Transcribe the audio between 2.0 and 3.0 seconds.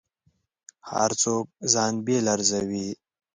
بېل ارزوي.